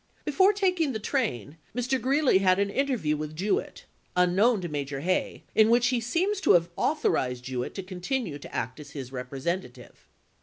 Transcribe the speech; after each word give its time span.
Before 0.25 0.51
taking 0.51 0.93
the 0.93 0.99
train 0.99 1.57
Mr. 1.75 2.01
Greeley 2.01 2.39
had 2.39 2.57
an 2.57 2.71
interview 2.71 3.15
with 3.15 3.35
Jewett, 3.35 3.85
unknown 4.15 4.59
to 4.61 4.67
Major 4.67 5.01
Hay, 5.01 5.43
in 5.53 5.69
which 5.69 5.89
he 5.89 5.99
seems 5.99 6.41
to 6.41 6.53
have 6.53 6.71
authorized 6.75 7.43
Jewett 7.43 7.75
to 7.75 7.83
continue 7.83 8.39
to 8.39 8.51
act 8.55 8.79
as 8.79 8.93
his 8.93 9.11
representative. 9.11 10.07